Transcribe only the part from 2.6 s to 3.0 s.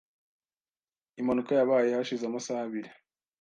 abiri.